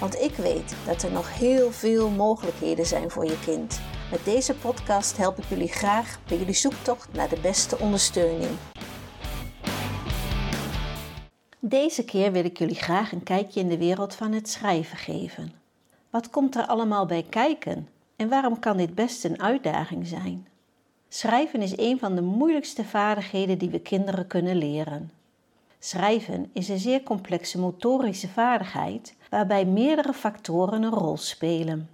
Want 0.00 0.20
ik 0.20 0.34
weet 0.34 0.76
dat 0.86 1.02
er 1.02 1.12
nog 1.12 1.38
heel 1.38 1.72
veel 1.72 2.10
mogelijkheden 2.10 2.86
zijn 2.86 3.10
voor 3.10 3.24
je 3.24 3.38
kind. 3.44 3.80
Met 4.10 4.24
deze 4.24 4.54
podcast 4.54 5.16
help 5.16 5.38
ik 5.38 5.44
jullie 5.44 5.68
graag 5.68 6.18
bij 6.28 6.38
jullie 6.38 6.54
zoektocht 6.54 7.12
naar 7.12 7.28
de 7.28 7.40
beste 7.40 7.78
ondersteuning. 7.78 8.50
Deze 11.58 12.04
keer 12.04 12.32
wil 12.32 12.44
ik 12.44 12.58
jullie 12.58 12.74
graag 12.74 13.12
een 13.12 13.22
kijkje 13.22 13.60
in 13.60 13.68
de 13.68 13.78
wereld 13.78 14.14
van 14.14 14.32
het 14.32 14.48
schrijven 14.48 14.96
geven. 14.96 15.52
Wat 16.10 16.30
komt 16.30 16.56
er 16.56 16.66
allemaal 16.66 17.06
bij 17.06 17.26
kijken 17.30 17.88
en 18.16 18.28
waarom 18.28 18.58
kan 18.58 18.76
dit 18.76 18.94
best 18.94 19.24
een 19.24 19.42
uitdaging 19.42 20.06
zijn? 20.06 20.46
Schrijven 21.08 21.62
is 21.62 21.78
een 21.78 21.98
van 21.98 22.14
de 22.14 22.22
moeilijkste 22.22 22.84
vaardigheden 22.84 23.58
die 23.58 23.70
we 23.70 23.80
kinderen 23.80 24.26
kunnen 24.26 24.56
leren. 24.56 25.10
Schrijven 25.78 26.50
is 26.52 26.68
een 26.68 26.78
zeer 26.78 27.02
complexe 27.02 27.58
motorische 27.58 28.28
vaardigheid 28.28 29.14
waarbij 29.36 29.64
meerdere 29.64 30.12
factoren 30.12 30.82
een 30.82 30.90
rol 30.90 31.16
spelen. 31.16 31.88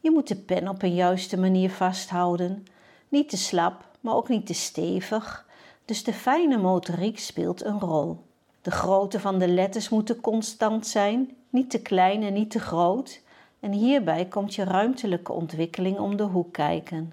Je 0.00 0.10
moet 0.10 0.28
de 0.28 0.36
pen 0.36 0.68
op 0.68 0.82
een 0.82 0.94
juiste 0.94 1.38
manier 1.38 1.70
vasthouden, 1.70 2.66
niet 3.08 3.28
te 3.28 3.36
slap, 3.36 3.84
maar 4.00 4.14
ook 4.14 4.28
niet 4.28 4.46
te 4.46 4.54
stevig, 4.54 5.46
dus 5.84 6.04
de 6.04 6.12
fijne 6.12 6.56
motoriek 6.56 7.18
speelt 7.18 7.64
een 7.64 7.80
rol. 7.80 8.24
De 8.62 8.70
grootte 8.70 9.20
van 9.20 9.38
de 9.38 9.48
letters 9.48 9.88
moet 9.88 10.20
constant 10.20 10.86
zijn, 10.86 11.36
niet 11.50 11.70
te 11.70 11.82
klein 11.82 12.22
en 12.22 12.32
niet 12.32 12.50
te 12.50 12.60
groot, 12.60 13.20
en 13.60 13.72
hierbij 13.72 14.24
komt 14.24 14.54
je 14.54 14.64
ruimtelijke 14.64 15.32
ontwikkeling 15.32 15.98
om 15.98 16.16
de 16.16 16.22
hoek 16.22 16.52
kijken. 16.52 17.12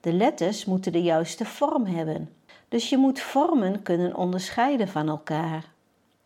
De 0.00 0.12
letters 0.12 0.64
moeten 0.64 0.92
de 0.92 1.02
juiste 1.02 1.44
vorm 1.44 1.84
hebben, 1.84 2.30
dus 2.68 2.88
je 2.88 2.96
moet 2.96 3.20
vormen 3.20 3.82
kunnen 3.82 4.16
onderscheiden 4.16 4.88
van 4.88 5.08
elkaar. 5.08 5.71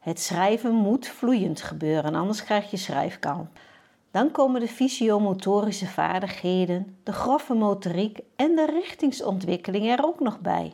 Het 0.07 0.21
schrijven 0.21 0.75
moet 0.75 1.07
vloeiend 1.07 1.63
gebeuren, 1.63 2.15
anders 2.15 2.45
krijg 2.45 2.71
je 2.71 2.77
schrijfkamp. 2.77 3.59
Dan 4.11 4.31
komen 4.31 4.61
de 4.61 4.69
fysiomotorische 4.69 5.87
vaardigheden, 5.87 6.97
de 7.03 7.13
grove 7.13 7.55
motoriek 7.55 8.19
en 8.37 8.57
de 8.57 8.67
richtingsontwikkeling 8.67 9.87
er 9.87 10.05
ook 10.05 10.21
nog 10.21 10.41
bij. 10.41 10.73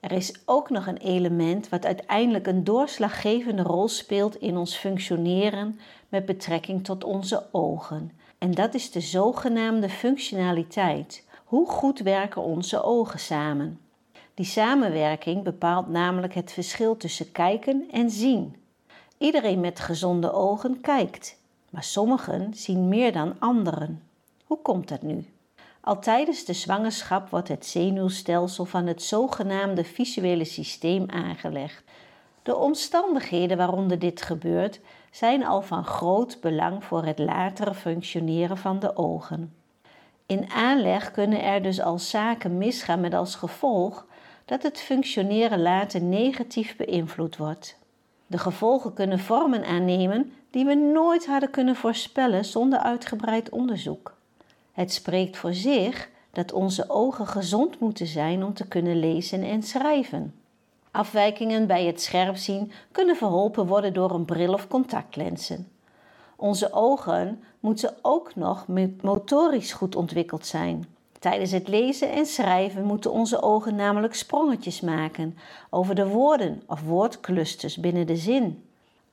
Er 0.00 0.12
is 0.12 0.42
ook 0.44 0.70
nog 0.70 0.86
een 0.86 0.96
element 0.96 1.68
wat 1.68 1.86
uiteindelijk 1.86 2.46
een 2.46 2.64
doorslaggevende 2.64 3.62
rol 3.62 3.88
speelt 3.88 4.36
in 4.36 4.56
ons 4.56 4.76
functioneren 4.76 5.78
met 6.08 6.26
betrekking 6.26 6.84
tot 6.84 7.04
onze 7.04 7.46
ogen. 7.52 8.12
En 8.38 8.50
dat 8.50 8.74
is 8.74 8.90
de 8.90 9.00
zogenaamde 9.00 9.88
functionaliteit. 9.88 11.26
Hoe 11.44 11.68
goed 11.68 11.98
werken 11.98 12.42
onze 12.42 12.82
ogen 12.82 13.18
samen? 13.18 13.80
Die 14.34 14.46
samenwerking 14.46 15.42
bepaalt 15.42 15.88
namelijk 15.88 16.34
het 16.34 16.52
verschil 16.52 16.96
tussen 16.96 17.32
kijken 17.32 17.88
en 17.90 18.10
zien. 18.10 18.59
Iedereen 19.20 19.60
met 19.60 19.80
gezonde 19.80 20.32
ogen 20.32 20.80
kijkt, 20.80 21.36
maar 21.70 21.82
sommigen 21.82 22.54
zien 22.54 22.88
meer 22.88 23.12
dan 23.12 23.34
anderen. 23.38 24.02
Hoe 24.44 24.58
komt 24.62 24.88
dat 24.88 25.02
nu? 25.02 25.26
Al 25.80 25.98
tijdens 25.98 26.44
de 26.44 26.52
zwangerschap 26.52 27.28
wordt 27.28 27.48
het 27.48 27.66
zenuwstelsel 27.66 28.64
van 28.64 28.86
het 28.86 29.02
zogenaamde 29.02 29.84
visuele 29.84 30.44
systeem 30.44 31.10
aangelegd. 31.10 31.82
De 32.42 32.56
omstandigheden 32.56 33.56
waaronder 33.56 33.98
dit 33.98 34.22
gebeurt 34.22 34.80
zijn 35.10 35.46
al 35.46 35.62
van 35.62 35.84
groot 35.84 36.40
belang 36.40 36.84
voor 36.84 37.04
het 37.04 37.18
latere 37.18 37.74
functioneren 37.74 38.56
van 38.56 38.78
de 38.78 38.96
ogen. 38.96 39.54
In 40.26 40.50
aanleg 40.50 41.10
kunnen 41.10 41.42
er 41.42 41.62
dus 41.62 41.80
al 41.80 41.98
zaken 41.98 42.58
misgaan 42.58 43.00
met 43.00 43.14
als 43.14 43.34
gevolg 43.34 44.06
dat 44.44 44.62
het 44.62 44.80
functioneren 44.80 45.62
later 45.62 46.02
negatief 46.02 46.76
beïnvloed 46.76 47.36
wordt. 47.36 47.78
De 48.30 48.38
gevolgen 48.38 48.92
kunnen 48.92 49.18
vormen 49.18 49.64
aannemen 49.64 50.32
die 50.50 50.64
we 50.64 50.74
nooit 50.74 51.26
hadden 51.26 51.50
kunnen 51.50 51.76
voorspellen 51.76 52.44
zonder 52.44 52.78
uitgebreid 52.78 53.48
onderzoek. 53.48 54.14
Het 54.72 54.92
spreekt 54.92 55.36
voor 55.36 55.54
zich 55.54 56.08
dat 56.32 56.52
onze 56.52 56.84
ogen 56.88 57.26
gezond 57.26 57.80
moeten 57.80 58.06
zijn 58.06 58.44
om 58.44 58.54
te 58.54 58.68
kunnen 58.68 58.98
lezen 58.98 59.42
en 59.42 59.62
schrijven. 59.62 60.34
Afwijkingen 60.90 61.66
bij 61.66 61.84
het 61.84 62.02
scherpzien 62.02 62.72
kunnen 62.92 63.16
verholpen 63.16 63.66
worden 63.66 63.92
door 63.92 64.10
een 64.10 64.24
bril 64.24 64.52
of 64.52 64.68
contactlenzen. 64.68 65.68
Onze 66.36 66.72
ogen 66.72 67.42
moeten 67.60 67.94
ook 68.02 68.34
nog 68.34 68.66
motorisch 69.00 69.72
goed 69.72 69.96
ontwikkeld 69.96 70.46
zijn. 70.46 70.86
Tijdens 71.20 71.50
het 71.50 71.68
lezen 71.68 72.10
en 72.12 72.26
schrijven 72.26 72.84
moeten 72.84 73.12
onze 73.12 73.42
ogen 73.42 73.74
namelijk 73.74 74.14
sprongetjes 74.14 74.80
maken 74.80 75.36
over 75.70 75.94
de 75.94 76.06
woorden 76.06 76.62
of 76.66 76.82
woordclusters 76.82 77.76
binnen 77.76 78.06
de 78.06 78.16
zin. 78.16 78.64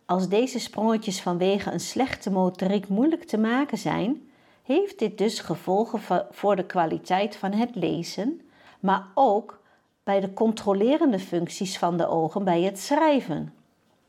Als 0.05 0.29
deze 0.29 0.59
sprongetjes 0.59 1.21
vanwege 1.21 1.71
een 1.71 1.79
slechte 1.79 2.31
motoriek 2.31 2.87
moeilijk 2.87 3.23
te 3.23 3.37
maken 3.37 3.77
zijn, 3.77 4.29
heeft 4.63 4.99
dit 4.99 5.17
dus 5.17 5.39
gevolgen 5.39 6.25
voor 6.31 6.55
de 6.55 6.65
kwaliteit 6.65 7.35
van 7.35 7.51
het 7.51 7.75
lezen, 7.75 8.41
maar 8.79 9.07
ook 9.13 9.61
bij 10.03 10.19
de 10.19 10.33
controlerende 10.33 11.19
functies 11.19 11.77
van 11.77 11.97
de 11.97 12.07
ogen 12.07 12.43
bij 12.43 12.61
het 12.61 12.79
schrijven. 12.79 13.53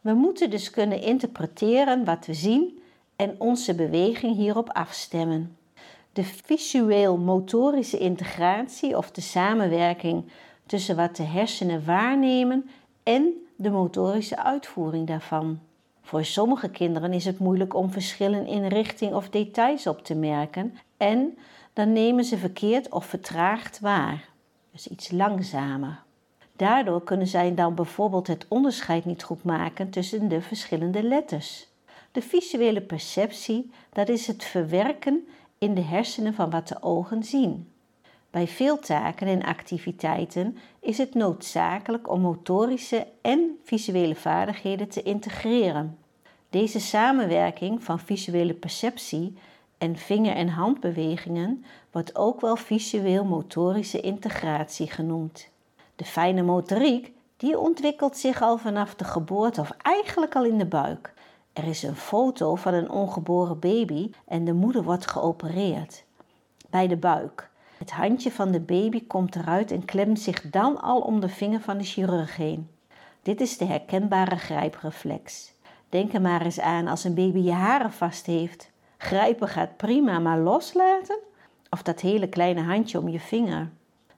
We 0.01 0.13
moeten 0.13 0.51
dus 0.51 0.71
kunnen 0.71 1.03
interpreteren 1.03 2.05
wat 2.05 2.27
we 2.27 2.35
zien 2.35 2.83
en 3.17 3.35
onze 3.39 3.75
beweging 3.75 4.37
hierop 4.37 4.71
afstemmen. 4.73 5.58
De 6.13 6.25
visueel-motorische 6.25 7.99
integratie 7.99 8.97
of 8.97 9.11
de 9.11 9.21
samenwerking 9.21 10.25
tussen 10.67 10.97
wat 10.97 11.17
de 11.17 11.23
hersenen 11.23 11.85
waarnemen 11.85 12.71
en 13.03 13.33
de 13.57 13.71
motorische 13.71 14.43
uitvoering 14.43 15.07
daarvan. 15.07 15.59
Voor 16.03 16.25
sommige 16.25 16.71
kinderen 16.71 17.13
is 17.13 17.25
het 17.25 17.39
moeilijk 17.39 17.75
om 17.75 17.91
verschillen 17.91 18.47
in 18.47 18.67
richting 18.67 19.15
of 19.15 19.29
details 19.29 19.87
op 19.87 20.05
te 20.05 20.15
merken 20.15 20.75
en 20.97 21.39
dan 21.73 21.93
nemen 21.93 22.25
ze 22.25 22.39
verkeerd 22.39 22.89
of 22.89 23.05
vertraagd 23.07 23.81
waar, 23.81 24.29
dus 24.73 24.89
iets 24.89 25.11
langzamer. 25.11 26.03
Daardoor 26.57 27.03
kunnen 27.03 27.27
zij 27.27 27.55
dan 27.55 27.75
bijvoorbeeld 27.75 28.27
het 28.27 28.47
onderscheid 28.49 29.05
niet 29.05 29.23
goed 29.23 29.45
maken 29.45 29.91
tussen 29.91 30.29
de 30.29 30.41
verschillende 30.41 31.03
letters. 31.03 31.67
De 32.13 32.23
visuele 32.23 32.81
perceptie, 32.81 33.71
dat 33.93 34.09
is 34.09 34.27
het 34.27 34.45
verwerken 34.45 35.27
in 35.59 35.75
de 35.75 35.81
hersenen 35.81 36.35
van 36.35 36.51
wat 36.51 36.69
de 36.69 36.83
ogen 36.83 37.25
zien. 37.25 37.73
Bij 38.31 38.49
veel 38.49 38.79
taken 38.79 39.27
en 39.27 39.43
activiteiten 39.43 40.59
is 40.81 40.99
het 40.99 41.15
noodzakelijk 41.15 42.11
om 42.11 42.21
motorische 42.21 43.07
en 43.23 43.59
visuele 43.65 44.15
vaardigheden 44.15 44.89
te 44.89 45.03
integreren. 45.03 45.99
Deze 46.51 46.81
samenwerking 46.81 47.85
van 47.85 47.99
visuele 47.99 48.55
perceptie 48.55 49.39
en 49.79 49.97
vinger- 49.97 50.37
en 50.37 50.49
handbewegingen 50.49 51.65
wordt 51.91 52.17
ook 52.17 52.41
wel 52.41 52.57
visueel-motorische 52.57 54.01
integratie 54.01 54.91
genoemd. 54.91 55.49
De 55.97 56.05
fijne 56.05 56.43
motoriek 56.43 57.13
die 57.37 57.59
ontwikkelt 57.59 58.17
zich 58.17 58.43
al 58.43 58.59
vanaf 58.59 58.95
de 58.95 59.05
geboorte 59.05 59.61
of 59.61 59.71
eigenlijk 59.83 60.35
al 60.37 60.45
in 60.45 60.59
de 60.59 60.67
buik. 60.67 61.15
Er 61.59 61.65
is 61.65 61.83
een 61.83 61.97
foto 61.97 62.55
van 62.55 62.75
een 62.75 62.91
ongeboren 62.91 63.59
baby 63.59 64.11
en 64.27 64.45
de 64.45 64.53
moeder 64.53 64.83
wordt 64.83 65.11
geopereerd. 65.11 66.05
Bij 66.71 66.89
de 66.89 66.97
buik. 66.97 67.51
Het 67.79 67.91
handje 67.91 68.31
van 68.31 68.51
de 68.51 68.61
baby 68.61 69.07
komt 69.07 69.37
eruit 69.37 69.71
en 69.71 69.85
klemt 69.85 70.21
zich 70.21 70.51
dan 70.51 70.81
al 70.81 71.01
om 71.01 71.21
de 71.21 71.29
vinger 71.29 71.61
van 71.61 71.79
de 71.79 71.85
chirurg 71.85 72.37
heen. 72.37 72.69
Dit 73.23 73.41
is 73.41 73.59
de 73.59 73.65
herkenbare 73.65 74.37
grijpreflex. 74.37 75.53
Denk 75.89 76.13
er 76.13 76.21
maar 76.21 76.43
eens 76.43 76.61
aan 76.61 76.87
als 76.87 77.05
een 77.05 77.15
baby 77.15 77.39
je 77.39 77.53
haren 77.53 77.93
vast 77.93 78.27
heeft. 78.27 78.71
Grijpen 78.97 79.49
gaat 79.49 79.77
prima, 79.77 80.19
maar 80.19 80.39
loslaten? 80.39 81.19
Of 81.71 81.83
dat 81.83 82.01
hele 82.01 82.29
kleine 82.29 82.63
handje 82.63 82.99
om 82.99 83.09
je 83.09 83.21
vinger. 83.21 83.71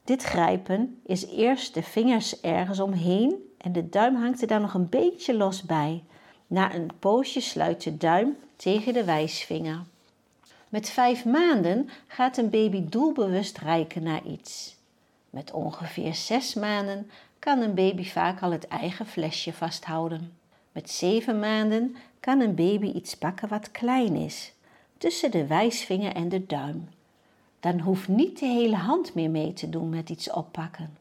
Dit 0.04 0.22
grijpen 0.22 1.00
is 1.06 1.26
eerst 1.26 1.74
de 1.74 1.82
vingers 1.82 2.40
ergens 2.40 2.80
omheen 2.80 3.34
en 3.58 3.72
de 3.72 3.88
duim 3.88 4.16
hangt 4.16 4.42
er 4.42 4.48
dan 4.48 4.60
nog 4.60 4.74
een 4.74 4.88
beetje 4.88 5.36
los 5.36 5.62
bij. 5.62 6.04
Na 6.50 6.74
een 6.74 6.90
poosje 6.98 7.40
sluit 7.40 7.82
de 7.82 7.96
duim 7.96 8.36
tegen 8.56 8.92
de 8.92 9.04
wijsvinger. 9.04 9.82
Met 10.68 10.90
vijf 10.90 11.24
maanden 11.24 11.88
gaat 12.06 12.36
een 12.36 12.50
baby 12.50 12.84
doelbewust 12.88 13.58
reiken 13.58 14.02
naar 14.02 14.24
iets. 14.26 14.76
Met 15.30 15.52
ongeveer 15.52 16.14
zes 16.14 16.54
maanden 16.54 17.10
kan 17.38 17.60
een 17.60 17.74
baby 17.74 18.04
vaak 18.04 18.42
al 18.42 18.50
het 18.50 18.68
eigen 18.68 19.06
flesje 19.06 19.52
vasthouden. 19.52 20.32
Met 20.72 20.90
zeven 20.90 21.38
maanden 21.38 21.96
kan 22.20 22.40
een 22.40 22.54
baby 22.54 22.86
iets 22.86 23.16
pakken 23.16 23.48
wat 23.48 23.70
klein 23.70 24.14
is. 24.14 24.52
tussen 24.98 25.30
de 25.30 25.46
wijsvinger 25.46 26.14
en 26.14 26.28
de 26.28 26.46
duim. 26.46 26.88
Dan 27.60 27.80
hoeft 27.80 28.08
niet 28.08 28.38
de 28.38 28.46
hele 28.46 28.76
hand 28.76 29.14
meer 29.14 29.30
mee 29.30 29.52
te 29.52 29.68
doen 29.68 29.88
met 29.88 30.10
iets 30.10 30.30
oppakken. 30.30 30.96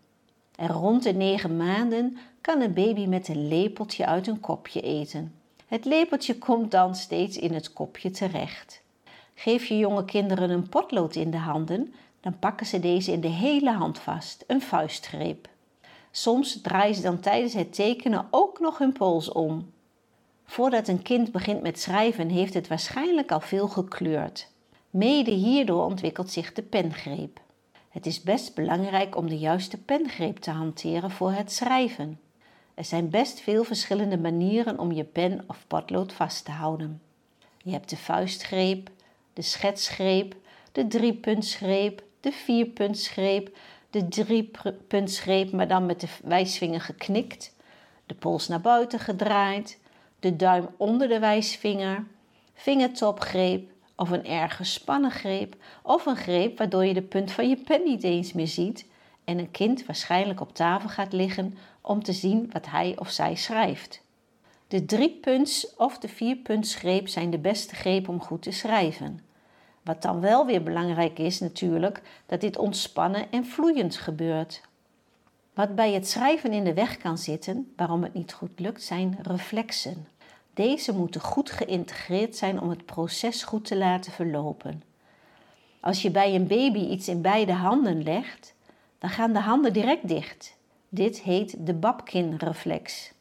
En 0.56 0.68
rond 0.68 1.04
de 1.04 1.13
negen 1.13 1.57
maanden 1.57 2.18
kan 2.42 2.62
een 2.62 2.74
baby 2.74 3.06
met 3.06 3.28
een 3.28 3.48
lepeltje 3.48 4.06
uit 4.06 4.28
een 4.28 4.40
kopje 4.40 4.81
eten. 4.81 5.34
Het 5.69 5.86
lepeltje 5.86 6.38
komt 6.38 6.71
dan 6.71 6.95
steeds 6.95 7.38
in 7.38 7.54
het 7.54 7.74
kopje 7.74 8.12
terecht. 8.12 8.81
Geef 9.36 9.66
je 9.66 9.77
jonge 9.77 10.06
kinderen 10.06 10.50
een 10.50 10.69
potlood 10.69 11.16
in 11.16 11.31
de 11.31 11.38
handen, 11.38 11.94
dan 12.19 12.39
pakken 12.39 12.66
ze 12.66 12.80
deze 12.80 13.12
in 13.12 13.21
de 13.21 13.27
hele 13.27 13.71
hand 13.71 14.00
vast, 14.00 14.44
een 14.48 14.62
vuistgreep. 14.62 15.48
Soms 16.12 16.62
draaien 16.62 16.95
ze 16.95 17.01
dan 17.01 17.19
tijdens 17.19 17.54
het 17.54 17.74
tekenen 17.74 18.27
ook 18.31 18.60
nog 18.60 18.77
hun 18.77 18.94
pols 18.94 19.31
om. 19.31 19.71
Voordat 20.45 20.88
een 20.88 21.01
kind 21.01 21.31
begint 21.31 21.62
met 21.62 21.80
schrijven, 21.80 22.30
heeft 22.30 22.54
het 22.54 22.68
waarschijnlijk 22.68 23.31
al 23.31 23.42
veel 23.42 23.68
gekleurd. 23.68 24.51
Mede 24.89 25.31
hierdoor 25.31 25.86
ontwikkelt 25.86 26.31
zich 26.31 26.54
de 26.54 26.62
pengreep. 26.62 27.39
Het 27.89 28.06
is 28.06 28.22
best 28.22 28.56
belangrijk 28.56 29.15
om 29.15 29.27
de 29.27 29.38
juiste 29.38 29.77
pengreep 29.77 30.38
te 30.38 30.51
hanteren 30.51 31.12
voor 31.12 31.31
het 31.31 31.51
schrijven. 31.51 32.19
Er 32.80 32.86
zijn 32.86 33.10
best 33.10 33.40
veel 33.40 33.64
verschillende 33.64 34.18
manieren 34.18 34.80
om 34.80 34.92
je 34.92 35.04
pen 35.04 35.44
of 35.48 35.64
potlood 35.68 36.14
vast 36.14 36.46
te 36.46 36.52
houden. 36.52 37.02
Je 37.58 37.72
hebt 37.72 37.90
de 37.90 37.98
vuistgreep, 37.98 38.90
de 39.34 39.42
schetsgreep, 39.42 40.36
de 40.72 40.88
driepuntsgreep, 40.88 42.04
de 42.20 42.31
vierpuntsgreep, 42.31 43.58
de 43.90 44.08
driepuntsgreep, 44.08 45.52
maar 45.52 45.68
dan 45.68 45.86
met 45.86 46.00
de 46.00 46.08
wijsvinger 46.24 46.81
geknikt, 46.81 47.56
de 48.06 48.14
pols 48.14 48.48
naar 48.48 48.62
buiten 48.62 49.00
gedraaid, 49.00 49.80
de 50.20 50.36
duim 50.36 50.68
onder 50.78 51.08
de 51.08 51.20
wijsvinger, 51.20 52.06
vingertopgreep 52.54 53.72
of 53.96 54.10
een 54.10 54.25
erg 54.25 54.56
gespannen 54.56 55.12
greep 55.12 55.56
of 55.84 56.06
een 56.06 56.18
greep 56.18 56.58
waardoor 56.58 56.86
je 56.86 56.94
de 56.94 57.02
punt 57.02 57.32
van 57.32 57.50
je 57.50 57.58
pen 57.58 57.84
niet 57.84 58.04
eens 58.04 58.34
meer 58.34 58.48
ziet 58.48 58.86
en 59.30 59.40
een 59.40 59.52
kind 59.52 59.86
waarschijnlijk 59.86 60.42
op 60.42 60.56
tafel 60.56 60.90
gaat 60.90 61.14
liggen 61.14 61.58
om 61.81 62.04
te 62.04 62.14
zien 62.14 62.50
wat 62.52 62.66
hij 62.66 62.96
of 63.00 63.10
zij 63.10 63.36
schrijft. 63.36 64.02
De 64.68 64.86
driepunts 64.86 65.76
of 65.76 65.98
de 65.98 66.08
vierpuntsgreep 66.08 67.08
zijn 67.08 67.30
de 67.30 67.38
beste 67.38 67.76
greep 67.76 68.08
om 68.08 68.22
goed 68.22 68.42
te 68.42 68.52
schrijven. 68.52 69.20
Wat 69.84 70.02
dan 70.02 70.20
wel 70.20 70.46
weer 70.46 70.64
belangrijk 70.64 71.20
is 71.20 71.40
natuurlijk, 71.40 72.02
dat 72.26 72.42
dit 72.42 72.58
ontspannen 72.58 73.31
en 73.31 73.46
vloeiend 73.46 73.98
gebeurt. 73.98 74.62
Wat 75.54 75.75
bij 75.75 75.94
het 75.94 76.08
schrijven 76.08 76.54
in 76.54 76.64
de 76.64 76.74
weg 76.74 76.98
kan 76.98 77.18
zitten, 77.18 77.74
waarom 77.75 78.04
het 78.04 78.14
niet 78.14 78.34
goed 78.34 78.60
lukt, 78.60 78.84
zijn 78.84 79.18
reflexen. 79.22 80.08
Deze 80.54 80.94
moeten 80.94 81.22
goed 81.22 81.52
geïntegreerd 81.52 82.36
zijn 82.36 82.62
om 82.62 82.70
het 82.70 82.86
proces 82.86 83.44
goed 83.44 83.66
te 83.66 83.78
laten 83.78 84.12
verlopen. 84.12 84.84
Als 85.80 86.02
je 86.02 86.12
bij 86.12 86.36
een 86.36 86.48
baby 86.48 86.80
iets 86.80 87.08
in 87.08 87.22
beide 87.22 87.54
handen 87.54 88.04
legt, 88.04 88.54
dan 89.00 89.10
gaan 89.10 89.34
de 89.34 89.40
handen 89.40 89.74
direct 89.74 90.07
dicht. 90.07 90.57
Dit 90.90 91.22
heet 91.22 91.66
de 91.66 91.74
Babkin-reflex. 91.74 93.12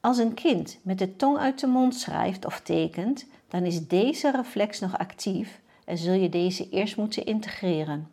Als 0.00 0.18
een 0.18 0.34
kind 0.34 0.78
met 0.82 0.98
de 0.98 1.16
tong 1.16 1.38
uit 1.38 1.60
de 1.60 1.66
mond 1.66 1.94
schrijft 1.94 2.46
of 2.46 2.60
tekent, 2.60 3.26
dan 3.48 3.64
is 3.64 3.86
deze 3.86 4.30
reflex 4.30 4.80
nog 4.80 4.98
actief 4.98 5.60
en 5.84 5.98
zul 5.98 6.12
je 6.12 6.28
deze 6.28 6.68
eerst 6.68 6.96
moeten 6.96 7.24
integreren. 7.24 8.10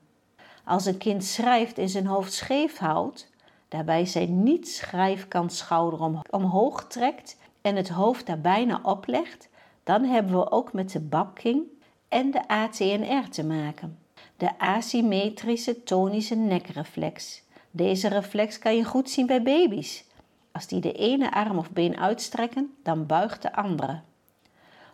Als 0.64 0.86
een 0.86 0.98
kind 0.98 1.24
schrijft 1.24 1.78
en 1.78 1.90
zijn 1.90 2.06
hoofd 2.06 2.34
scheef 2.34 2.78
houdt, 2.78 3.30
daarbij 3.68 4.06
zijn 4.06 4.44
niet-schrijfkant 4.44 5.54
schouder 5.54 6.24
omhoog 6.30 6.88
trekt 6.88 7.38
en 7.62 7.76
het 7.76 7.90
hoofd 7.90 8.26
daar 8.26 8.42
bijna 8.42 8.80
oplegt, 8.84 9.50
dan 9.84 10.04
hebben 10.04 10.34
we 10.34 10.52
ook 10.52 10.74
met 10.74 10.92
de 10.92 11.00
babking 11.00 11.64
en 12.08 12.32
de 12.32 12.48
ATNR 12.48 13.30
te 13.30 13.44
maken. 13.44 14.03
De 14.44 14.60
asymmetrische 14.60 15.84
tonische 15.84 16.36
nekreflex. 16.36 17.42
Deze 17.72 18.08
reflex 18.08 18.60
kan 18.60 18.76
je 18.76 18.84
goed 18.84 19.10
zien 19.10 19.26
bij 19.26 19.44
baby's. 19.44 20.04
Als 20.52 20.68
die 20.68 20.80
de 20.80 20.92
ene 20.92 21.32
arm 21.32 21.58
of 21.58 21.72
been 21.72 21.98
uitstrekken, 21.98 22.74
dan 22.82 23.06
buigt 23.06 23.42
de 23.42 23.54
andere. 23.54 24.02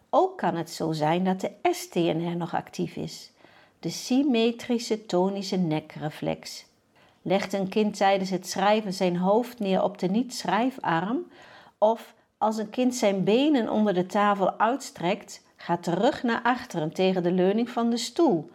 Ook 0.09 0.37
kan 0.37 0.55
het 0.55 0.69
zo 0.69 0.91
zijn 0.91 1.23
dat 1.23 1.41
de 1.41 1.51
STNR 1.71 2.35
nog 2.37 2.55
actief 2.55 2.95
is, 2.95 3.31
de 3.79 3.89
symmetrische 3.89 5.05
tonische 5.05 5.57
nekreflex. 5.57 6.65
Legt 7.21 7.53
een 7.53 7.69
kind 7.69 7.97
tijdens 7.97 8.29
het 8.29 8.47
schrijven 8.47 8.93
zijn 8.93 9.17
hoofd 9.17 9.59
neer 9.59 9.83
op 9.83 9.97
de 9.97 10.07
niet-schrijfarm 10.07 11.25
of 11.77 12.13
als 12.37 12.57
een 12.57 12.69
kind 12.69 12.95
zijn 12.95 13.23
benen 13.23 13.69
onder 13.69 13.93
de 13.93 14.05
tafel 14.05 14.59
uitstrekt, 14.59 15.41
gaat 15.55 15.85
de 15.85 15.93
rug 15.93 16.23
naar 16.23 16.41
achteren 16.41 16.93
tegen 16.93 17.23
de 17.23 17.31
leuning 17.31 17.69
van 17.69 17.89
de 17.89 17.97
stoel. 17.97 18.49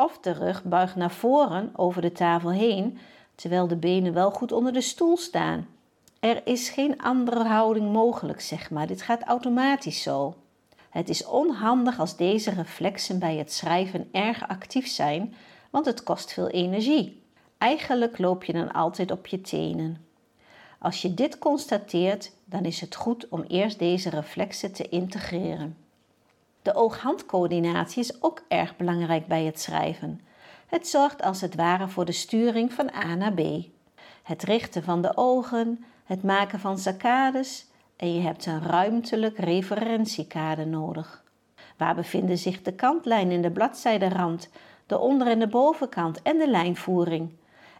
Of 0.00 0.18
de 0.18 0.32
rug 0.32 0.64
buigt 0.64 0.96
naar 0.96 1.10
voren 1.10 1.70
over 1.76 2.02
de 2.02 2.12
tafel 2.12 2.50
heen, 2.50 2.98
terwijl 3.34 3.66
de 3.68 3.76
benen 3.76 4.12
wel 4.12 4.30
goed 4.30 4.52
onder 4.52 4.72
de 4.72 4.80
stoel 4.80 5.16
staan. 5.16 5.66
Er 6.20 6.46
is 6.46 6.68
geen 6.68 7.02
andere 7.02 7.44
houding 7.44 7.92
mogelijk, 7.92 8.40
zeg 8.40 8.70
maar. 8.70 8.86
Dit 8.86 9.02
gaat 9.02 9.22
automatisch 9.22 10.02
zo. 10.02 10.34
Het 10.90 11.08
is 11.08 11.24
onhandig 11.26 11.98
als 11.98 12.16
deze 12.16 12.50
reflexen 12.50 13.18
bij 13.18 13.36
het 13.36 13.52
schrijven 13.52 14.08
erg 14.12 14.48
actief 14.48 14.88
zijn, 14.88 15.34
want 15.70 15.86
het 15.86 16.02
kost 16.02 16.32
veel 16.32 16.48
energie. 16.48 17.22
Eigenlijk 17.58 18.18
loop 18.18 18.44
je 18.44 18.52
dan 18.52 18.72
altijd 18.72 19.10
op 19.10 19.26
je 19.26 19.40
tenen. 19.40 20.04
Als 20.78 21.02
je 21.02 21.14
dit 21.14 21.38
constateert, 21.38 22.32
dan 22.44 22.64
is 22.64 22.80
het 22.80 22.94
goed 22.94 23.28
om 23.28 23.42
eerst 23.42 23.78
deze 23.78 24.10
reflexen 24.10 24.72
te 24.72 24.88
integreren. 24.88 25.76
De 26.62 26.74
oog-handcoördinatie 26.74 28.02
is 28.02 28.22
ook 28.22 28.42
erg 28.48 28.76
belangrijk 28.76 29.26
bij 29.26 29.44
het 29.44 29.60
schrijven. 29.60 30.20
Het 30.66 30.88
zorgt 30.88 31.22
als 31.22 31.40
het 31.40 31.54
ware 31.54 31.88
voor 31.88 32.04
de 32.04 32.12
sturing 32.12 32.72
van 32.72 32.90
A 32.94 33.14
naar 33.14 33.32
B. 33.32 33.40
Het 34.22 34.42
richten 34.42 34.82
van 34.82 35.02
de 35.02 35.16
ogen, 35.16 35.84
het 36.04 36.22
maken 36.22 36.60
van 36.60 36.78
saccades 36.78 37.66
en 37.96 38.14
je 38.14 38.20
hebt 38.20 38.46
een 38.46 38.62
ruimtelijk 38.62 39.38
referentiekader 39.38 40.66
nodig. 40.66 41.24
Waar 41.76 41.94
bevinden 41.94 42.38
zich 42.38 42.62
de 42.62 42.72
kantlijn 42.72 43.30
en 43.30 43.42
de 43.42 43.50
bladzijderand, 43.50 44.48
de 44.86 44.98
onder- 44.98 45.26
en 45.26 45.38
de 45.38 45.48
bovenkant 45.48 46.22
en 46.22 46.38
de 46.38 46.50
lijnvoering? 46.50 47.30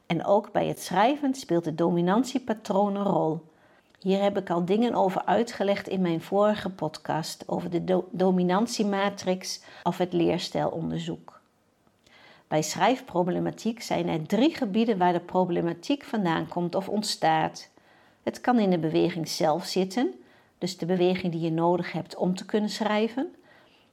En 0.07 0.25
ook 0.25 0.53
bij 0.53 0.67
het 0.67 0.81
schrijven 0.81 1.35
speelt 1.35 1.65
het 1.65 1.79
dominantiepatroon 1.79 2.97
een 2.97 3.05
rol. 3.05 3.50
Hier 4.01 4.23
heb 4.23 4.39
ik 4.39 4.51
al 4.51 4.65
dingen 4.65 4.95
over 4.95 5.25
uitgelegd 5.25 5.89
in 5.89 6.01
mijn 6.01 6.21
vorige 6.21 6.71
podcast 6.71 7.45
over 7.47 7.71
de 7.71 7.85
do 7.85 8.09
dominantiematrix 8.11 9.61
of 9.83 9.99
het 9.99 10.13
leerstijlonderzoek. 10.13 11.41
Bij 12.49 12.63
schrijfproblematiek 12.63 13.83
zijn 13.83 14.09
er 14.09 14.27
drie 14.27 14.55
gebieden 14.55 14.99
waar 14.99 15.13
de 15.13 15.21
problematiek 15.21 16.05
vandaan 16.05 16.49
komt 16.49 16.75
of 16.75 16.89
ontstaat. 16.89 17.71
Het 18.23 18.41
kan 18.41 18.59
in 18.59 18.71
de 18.71 18.79
beweging 18.79 19.29
zelf 19.29 19.65
zitten, 19.65 20.15
dus 20.59 20.79
de 20.79 20.87
beweging 20.87 21.33
die 21.33 21.41
je 21.41 21.53
nodig 21.53 21.93
hebt 21.93 22.17
om 22.17 22.35
te 22.35 22.45
kunnen 22.45 22.71
schrijven. 22.71 23.35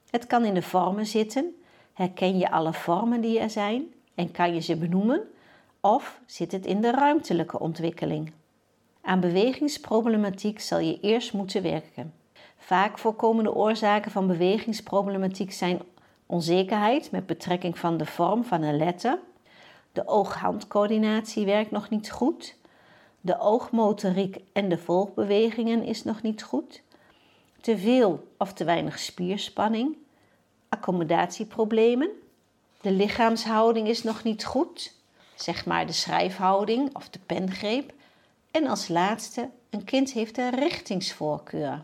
Het 0.10 0.28
kan 0.28 0.46
in 0.46 0.54
de 0.54 0.62
vormen 0.62 1.06
zitten. 1.06 1.56
Herken 1.94 2.38
je 2.38 2.52
alle 2.52 2.74
vormen 2.74 3.22
die 3.22 3.40
er 3.40 3.50
zijn 3.50 3.94
en 4.16 4.32
kan 4.32 4.54
je 4.54 4.60
ze 4.60 4.78
benoemen? 4.78 5.22
Of 5.82 6.22
zit 6.26 6.52
het 6.52 6.66
in 6.66 6.82
de 6.82 6.92
ruimtelijke 6.92 7.60
ontwikkeling? 7.60 8.32
Aan 9.08 9.20
bewegingsproblematiek 9.20 10.60
zal 10.60 10.80
je 10.80 11.00
eerst 11.00 11.34
moeten 11.34 11.62
werken. 11.64 12.14
Vaak 12.58 12.98
voorkomende 12.98 13.54
oorzaken 13.54 14.12
van 14.12 14.28
bewegingsproblematiek 14.28 15.52
zijn 15.52 15.82
onzekerheid 16.26 17.12
met 17.12 17.26
betrekking 17.26 17.80
van 17.80 17.98
de 17.98 18.06
vorm 18.06 18.44
van 18.44 18.62
een 18.62 18.78
letter, 18.78 19.20
de 19.92 20.08
oog-handcoördinatie 20.08 21.46
werkt 21.46 21.72
nog 21.72 21.90
niet 21.90 22.12
goed, 22.12 22.56
de 23.22 23.40
oogmotoriek 23.40 24.38
en 24.54 24.70
de 24.70 24.78
volgbewegingen 24.78 25.84
is 25.84 26.04
nog 26.04 26.22
niet 26.22 26.44
goed, 26.44 26.82
te 27.62 27.78
veel 27.78 28.28
of 28.38 28.54
te 28.54 28.64
weinig 28.64 29.00
spierspanning, 29.00 29.98
accommodatieproblemen, 30.70 32.10
de 32.82 32.92
lichaamshouding 32.92 33.88
is 33.88 34.04
nog 34.04 34.24
niet 34.24 34.46
goed, 34.46 34.94
zeg 35.36 35.66
maar 35.66 35.86
de 35.86 35.94
schrijfhouding 35.94 36.96
of 36.96 37.10
de 37.10 37.20
pengreep. 37.26 37.96
En 38.58 38.68
als 38.68 38.88
laatste, 38.88 39.50
een 39.70 39.84
kind 39.84 40.12
heeft 40.12 40.38
een 40.38 40.56
richtingsvoorkeur. 40.56 41.84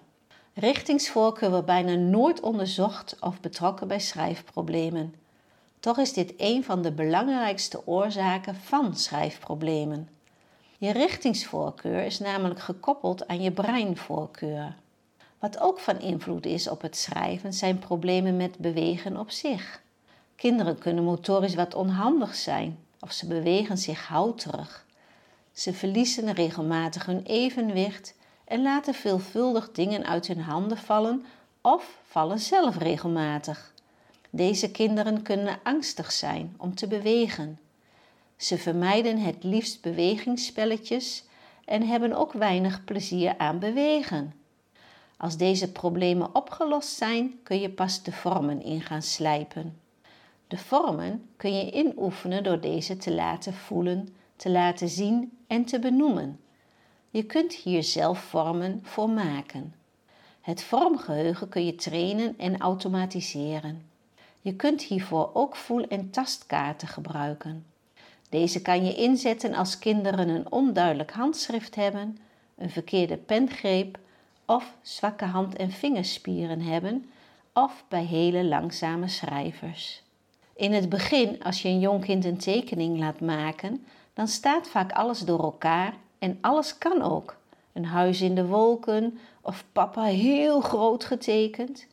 Richtingsvoorkeur 0.53 1.49
wordt 1.49 1.65
bijna 1.65 1.93
nooit 1.93 2.39
onderzocht 2.39 3.15
of 3.19 3.39
betrokken 3.39 3.87
bij 3.87 3.99
schrijfproblemen. 3.99 5.15
Toch 5.79 5.97
is 5.97 6.13
dit 6.13 6.33
een 6.37 6.63
van 6.63 6.81
de 6.81 6.91
belangrijkste 6.91 7.87
oorzaken 7.87 8.55
van 8.55 8.95
schrijfproblemen. 8.95 10.09
Je 10.77 10.91
richtingsvoorkeur 10.91 12.05
is 12.05 12.19
namelijk 12.19 12.59
gekoppeld 12.59 13.27
aan 13.27 13.41
je 13.41 13.51
breinvoorkeur. 13.51 14.75
Wat 15.39 15.59
ook 15.59 15.79
van 15.79 15.99
invloed 15.99 16.45
is 16.45 16.69
op 16.69 16.81
het 16.81 16.97
schrijven 16.97 17.53
zijn 17.53 17.79
problemen 17.79 18.37
met 18.37 18.57
bewegen 18.57 19.17
op 19.17 19.31
zich. 19.31 19.81
Kinderen 20.35 20.77
kunnen 20.77 21.03
motorisch 21.03 21.55
wat 21.55 21.75
onhandig 21.75 22.35
zijn 22.35 22.79
of 22.99 23.11
ze 23.11 23.27
bewegen 23.27 23.77
zich 23.77 24.07
houterig. 24.07 24.85
Ze 25.53 25.73
verliezen 25.73 26.33
regelmatig 26.33 27.05
hun 27.05 27.23
evenwicht 27.23 28.15
en 28.45 28.61
laten 28.61 28.93
veelvuldig 28.93 29.71
dingen 29.71 30.05
uit 30.05 30.27
hun 30.27 30.41
handen 30.41 30.77
vallen 30.77 31.25
of 31.61 31.97
vallen 32.03 32.39
zelf 32.39 32.77
regelmatig. 32.77 33.73
Deze 34.29 34.71
kinderen 34.71 35.21
kunnen 35.21 35.59
angstig 35.63 36.11
zijn 36.11 36.55
om 36.57 36.75
te 36.75 36.87
bewegen. 36.87 37.59
Ze 38.35 38.57
vermijden 38.57 39.17
het 39.17 39.43
liefst 39.43 39.81
bewegingsspelletjes 39.81 41.23
en 41.65 41.87
hebben 41.87 42.13
ook 42.13 42.33
weinig 42.33 42.83
plezier 42.83 43.37
aan 43.37 43.59
bewegen. 43.59 44.33
Als 45.17 45.37
deze 45.37 45.71
problemen 45.71 46.35
opgelost 46.35 46.89
zijn, 46.89 47.39
kun 47.43 47.59
je 47.59 47.69
pas 47.69 48.03
de 48.03 48.11
vormen 48.11 48.63
in 48.63 48.81
gaan 48.81 49.01
slijpen. 49.01 49.79
De 50.47 50.57
vormen 50.57 51.29
kun 51.37 51.53
je 51.53 51.71
inoefenen 51.71 52.43
door 52.43 52.59
deze 52.59 52.97
te 52.97 53.13
laten 53.13 53.53
voelen, 53.53 54.15
te 54.43 54.49
laten 54.49 54.89
zien 54.89 55.37
en 55.47 55.65
te 55.65 55.79
benoemen. 55.79 56.39
Je 57.09 57.23
kunt 57.23 57.53
hier 57.53 57.83
zelf 57.83 58.19
vormen 58.19 58.79
voor 58.83 59.09
maken. 59.09 59.73
Het 60.41 60.63
vormgeheugen 60.63 61.49
kun 61.49 61.65
je 61.65 61.75
trainen 61.75 62.33
en 62.37 62.57
automatiseren. 62.57 63.85
Je 64.41 64.55
kunt 64.55 64.81
hiervoor 64.81 65.29
ook 65.33 65.55
voel- 65.55 65.87
en 65.87 66.09
tastkaarten 66.09 66.87
gebruiken. 66.87 67.65
Deze 68.29 68.61
kan 68.61 68.85
je 68.85 68.95
inzetten 68.95 69.53
als 69.53 69.79
kinderen 69.79 70.29
een 70.29 70.51
onduidelijk 70.51 71.11
handschrift 71.11 71.75
hebben, 71.75 72.17
een 72.57 72.69
verkeerde 72.69 73.17
pengreep 73.17 73.99
of 74.45 74.73
zwakke 74.81 75.25
hand- 75.25 75.55
en 75.55 75.71
vingerspieren 75.71 76.61
hebben, 76.61 77.09
of 77.53 77.85
bij 77.87 78.03
hele 78.03 78.45
langzame 78.45 79.07
schrijvers. 79.07 80.03
In 80.55 80.73
het 80.73 80.89
begin, 80.89 81.43
als 81.43 81.61
je 81.61 81.69
een 81.69 81.79
jong 81.79 82.03
kind 82.05 82.25
een 82.25 82.37
tekening 82.37 82.99
laat 82.99 83.19
maken, 83.19 83.85
dan 84.13 84.27
staat 84.27 84.67
vaak 84.67 84.91
alles 84.91 85.19
door 85.19 85.43
elkaar 85.43 85.93
en 86.19 86.37
alles 86.41 86.77
kan 86.77 87.01
ook. 87.01 87.37
Een 87.73 87.85
huis 87.85 88.21
in 88.21 88.35
de 88.35 88.45
wolken 88.45 89.17
of 89.41 89.65
papa 89.71 90.03
heel 90.03 90.61
groot 90.61 91.05
getekend. 91.05 91.87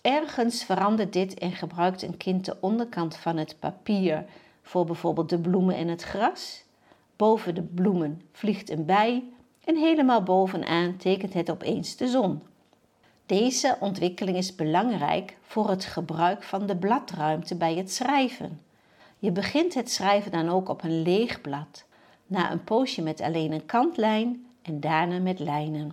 Ergens 0.00 0.64
verandert 0.64 1.12
dit 1.12 1.34
en 1.34 1.52
gebruikt 1.52 2.02
een 2.02 2.16
kind 2.16 2.44
de 2.44 2.56
onderkant 2.60 3.16
van 3.16 3.36
het 3.36 3.56
papier 3.58 4.24
voor 4.62 4.84
bijvoorbeeld 4.84 5.28
de 5.28 5.38
bloemen 5.38 5.74
en 5.76 5.88
het 5.88 6.02
gras. 6.02 6.64
Boven 7.16 7.54
de 7.54 7.62
bloemen 7.62 8.22
vliegt 8.32 8.70
een 8.70 8.84
bij 8.84 9.24
en 9.64 9.76
helemaal 9.76 10.22
bovenaan 10.22 10.96
tekent 10.96 11.32
het 11.32 11.50
opeens 11.50 11.96
de 11.96 12.08
zon. 12.08 12.42
Deze 13.26 13.76
ontwikkeling 13.80 14.36
is 14.36 14.54
belangrijk 14.54 15.36
voor 15.42 15.68
het 15.68 15.84
gebruik 15.84 16.42
van 16.42 16.66
de 16.66 16.76
bladruimte 16.76 17.54
bij 17.54 17.74
het 17.74 17.92
schrijven. 17.92 18.60
Je 19.20 19.30
begint 19.30 19.74
het 19.74 19.90
schrijven 19.90 20.30
dan 20.30 20.48
ook 20.48 20.68
op 20.68 20.82
een 20.82 21.02
leeg 21.02 21.40
blad, 21.40 21.84
na 22.26 22.52
een 22.52 22.64
poosje 22.64 23.02
met 23.02 23.20
alleen 23.20 23.52
een 23.52 23.66
kantlijn 23.66 24.46
en 24.62 24.80
daarna 24.80 25.18
met 25.18 25.38
lijnen. 25.38 25.92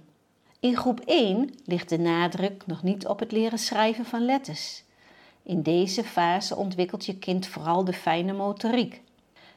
In 0.60 0.76
groep 0.76 1.00
1 1.00 1.50
ligt 1.66 1.90
de 1.90 2.00
nadruk 2.00 2.66
nog 2.66 2.84
niet 2.84 3.08
op 3.08 3.20
het 3.20 3.32
leren 3.32 3.60
schrijven 3.60 4.06
van 4.06 4.26
letters. 4.26 4.84
In 5.44 5.62
deze 5.62 6.04
fase 6.04 6.56
ontwikkelt 6.56 7.06
je 7.06 7.18
kind 7.18 7.48
vooral 7.48 7.84
de 7.84 7.94
fijne 7.94 8.34
motoriek. 8.34 9.02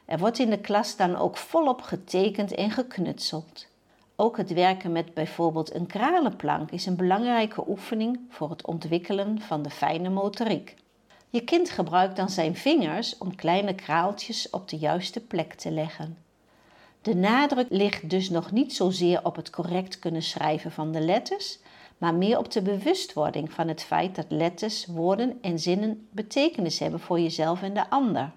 Er 0.05 0.17
wordt 0.17 0.39
in 0.39 0.49
de 0.49 0.59
klas 0.59 0.95
dan 0.95 1.15
ook 1.15 1.37
volop 1.37 1.81
getekend 1.81 2.55
en 2.55 2.71
geknutseld. 2.71 3.67
Ook 4.15 4.37
het 4.37 4.53
werken 4.53 4.91
met 4.91 5.13
bijvoorbeeld 5.13 5.75
een 5.75 5.87
kralenplank 5.87 6.71
is 6.71 6.85
een 6.85 6.95
belangrijke 6.95 7.69
oefening 7.69 8.19
voor 8.29 8.49
het 8.49 8.65
ontwikkelen 8.65 9.41
van 9.41 9.61
de 9.61 9.69
fijne 9.69 10.09
motoriek. 10.09 10.75
Je 11.31 11.43
kind 11.43 11.69
gebruikt 11.69 12.15
dan 12.15 12.29
zijn 12.29 12.55
vingers 12.55 13.17
om 13.17 13.35
kleine 13.35 13.75
kraaltjes 13.75 14.49
op 14.49 14.69
de 14.69 14.77
juiste 14.77 15.19
plek 15.19 15.53
te 15.53 15.71
leggen. 15.71 16.17
De 17.01 17.15
nadruk 17.15 17.67
ligt 17.69 18.09
dus 18.09 18.29
nog 18.29 18.51
niet 18.51 18.73
zozeer 18.73 19.25
op 19.25 19.35
het 19.35 19.49
correct 19.49 19.99
kunnen 19.99 20.21
schrijven 20.21 20.71
van 20.71 20.91
de 20.91 20.99
letters, 20.99 21.59
maar 21.97 22.13
meer 22.13 22.37
op 22.37 22.51
de 22.51 22.61
bewustwording 22.61 23.51
van 23.51 23.67
het 23.67 23.83
feit 23.83 24.15
dat 24.15 24.25
letters, 24.29 24.85
woorden 24.85 25.37
en 25.41 25.59
zinnen 25.59 26.07
betekenis 26.09 26.79
hebben 26.79 26.99
voor 26.99 27.19
jezelf 27.19 27.61
en 27.61 27.73
de 27.73 27.89
ander. 27.89 28.31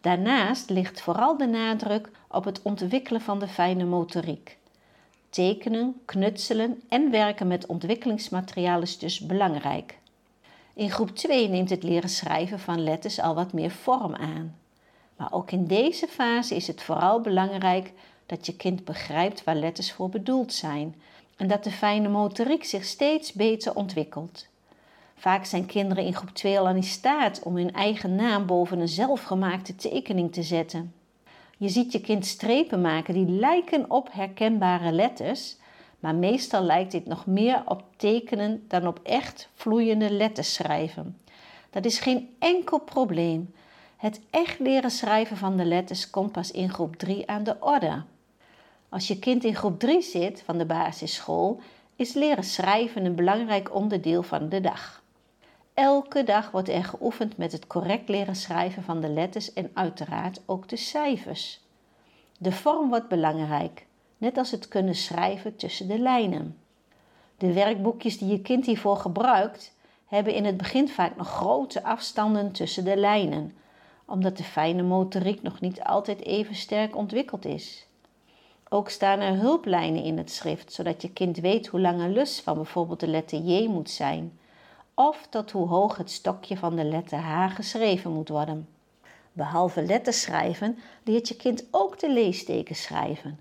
Daarnaast 0.00 0.70
ligt 0.70 1.00
vooral 1.00 1.36
de 1.36 1.46
nadruk 1.46 2.10
op 2.28 2.44
het 2.44 2.62
ontwikkelen 2.62 3.20
van 3.20 3.38
de 3.38 3.48
fijne 3.48 3.84
motoriek. 3.84 4.58
Tekenen, 5.30 6.00
knutselen 6.04 6.82
en 6.88 7.10
werken 7.10 7.46
met 7.46 7.66
ontwikkelingsmateriaal 7.66 8.82
is 8.82 8.98
dus 8.98 9.20
belangrijk. 9.20 9.98
In 10.78 10.90
groep 10.90 11.16
2 11.16 11.48
neemt 11.48 11.70
het 11.70 11.82
leren 11.82 12.08
schrijven 12.08 12.58
van 12.58 12.82
letters 12.82 13.20
al 13.20 13.34
wat 13.34 13.52
meer 13.52 13.70
vorm 13.70 14.14
aan. 14.14 14.56
Maar 15.16 15.32
ook 15.32 15.50
in 15.50 15.66
deze 15.66 16.06
fase 16.06 16.54
is 16.54 16.66
het 16.66 16.82
vooral 16.82 17.20
belangrijk 17.20 17.92
dat 18.26 18.46
je 18.46 18.56
kind 18.56 18.84
begrijpt 18.84 19.44
waar 19.44 19.54
letters 19.54 19.92
voor 19.92 20.08
bedoeld 20.08 20.52
zijn 20.52 20.94
en 21.36 21.48
dat 21.48 21.64
de 21.64 21.70
fijne 21.70 22.08
motoriek 22.08 22.64
zich 22.64 22.84
steeds 22.84 23.32
beter 23.32 23.74
ontwikkelt. 23.74 24.46
Vaak 25.16 25.44
zijn 25.44 25.66
kinderen 25.66 26.04
in 26.04 26.14
groep 26.14 26.30
2 26.30 26.58
al 26.58 26.68
in 26.68 26.82
staat 26.82 27.42
om 27.42 27.56
hun 27.56 27.72
eigen 27.72 28.14
naam 28.14 28.46
boven 28.46 28.80
een 28.80 28.88
zelfgemaakte 28.88 29.76
tekening 29.76 30.32
te 30.32 30.42
zetten. 30.42 30.94
Je 31.56 31.68
ziet 31.68 31.92
je 31.92 32.00
kind 32.00 32.26
strepen 32.26 32.80
maken 32.80 33.14
die 33.14 33.28
lijken 33.28 33.90
op 33.90 34.08
herkenbare 34.12 34.92
letters, 34.92 35.56
maar 35.98 36.14
meestal 36.14 36.62
lijkt 36.62 36.92
dit 36.92 37.06
nog 37.06 37.26
meer 37.26 37.62
op 37.64 37.82
tekenen 37.96 38.64
dan 38.68 38.86
op 38.86 39.00
echt 39.02 39.48
vloeiende 39.54 40.10
letters 40.10 40.54
schrijven. 40.54 41.16
Dat 41.70 41.84
is 41.84 41.98
geen 41.98 42.34
enkel 42.38 42.78
probleem. 42.78 43.54
Het 43.96 44.20
echt 44.30 44.58
leren 44.58 44.90
schrijven 44.90 45.36
van 45.36 45.56
de 45.56 45.64
letters 45.64 46.10
komt 46.10 46.32
pas 46.32 46.50
in 46.50 46.70
groep 46.70 46.96
3 46.96 47.28
aan 47.28 47.44
de 47.44 47.56
orde. 47.60 48.02
Als 48.88 49.08
je 49.08 49.18
kind 49.18 49.44
in 49.44 49.54
groep 49.54 49.78
3 49.78 50.02
zit 50.02 50.42
van 50.44 50.58
de 50.58 50.66
basisschool, 50.66 51.60
is 51.96 52.14
leren 52.14 52.44
schrijven 52.44 53.04
een 53.04 53.14
belangrijk 53.14 53.74
onderdeel 53.74 54.22
van 54.22 54.48
de 54.48 54.60
dag. 54.60 55.02
Elke 55.74 56.24
dag 56.24 56.50
wordt 56.50 56.68
er 56.68 56.84
geoefend 56.84 57.36
met 57.36 57.52
het 57.52 57.66
correct 57.66 58.08
leren 58.08 58.36
schrijven 58.36 58.82
van 58.82 59.00
de 59.00 59.08
letters 59.08 59.52
en 59.52 59.70
uiteraard 59.74 60.40
ook 60.46 60.68
de 60.68 60.76
cijfers. 60.76 61.60
De 62.38 62.52
vorm 62.52 62.88
wordt 62.88 63.08
belangrijk, 63.08 63.86
net 64.18 64.38
als 64.38 64.50
het 64.50 64.68
kunnen 64.68 64.94
schrijven 64.94 65.56
tussen 65.56 65.88
de 65.88 65.98
lijnen. 65.98 66.58
De 67.36 67.52
werkboekjes 67.52 68.18
die 68.18 68.28
je 68.28 68.40
kind 68.40 68.66
hiervoor 68.66 68.96
gebruikt, 68.96 69.74
hebben 70.06 70.34
in 70.34 70.44
het 70.44 70.56
begin 70.56 70.88
vaak 70.88 71.16
nog 71.16 71.28
grote 71.28 71.82
afstanden 71.82 72.52
tussen 72.52 72.84
de 72.84 72.96
lijnen, 72.96 73.52
omdat 74.04 74.36
de 74.36 74.44
fijne 74.44 74.82
motoriek 74.82 75.42
nog 75.42 75.60
niet 75.60 75.82
altijd 75.82 76.24
even 76.24 76.54
sterk 76.54 76.96
ontwikkeld 76.96 77.44
is. 77.44 77.86
Ook 78.68 78.88
staan 78.88 79.20
er 79.20 79.38
hulplijnen 79.38 80.02
in 80.02 80.18
het 80.18 80.30
schrift, 80.30 80.72
zodat 80.72 81.02
je 81.02 81.12
kind 81.12 81.36
weet 81.36 81.66
hoe 81.66 81.80
lang 81.80 82.00
een 82.00 82.12
lus 82.12 82.40
van 82.40 82.54
bijvoorbeeld 82.54 83.00
de 83.00 83.08
letter 83.08 83.38
J 83.38 83.66
moet 83.66 83.90
zijn, 83.90 84.38
of 84.94 85.26
tot 85.30 85.50
hoe 85.50 85.68
hoog 85.68 85.96
het 85.96 86.10
stokje 86.10 86.56
van 86.56 86.76
de 86.76 86.84
letter 86.84 87.18
H 87.18 87.54
geschreven 87.54 88.12
moet 88.12 88.28
worden. 88.28 88.68
Behalve 89.32 89.82
letters 89.82 90.20
schrijven, 90.20 90.78
leert 91.04 91.28
je 91.28 91.36
kind 91.36 91.64
ook 91.70 91.98
de 91.98 92.12
leestekens 92.12 92.82
schrijven, 92.82 93.40